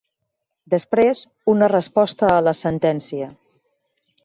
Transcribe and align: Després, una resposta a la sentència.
Després, 0.73 1.21
una 1.53 1.69
resposta 1.75 2.33
a 2.39 2.41
la 2.49 2.55
sentència. 2.63 3.31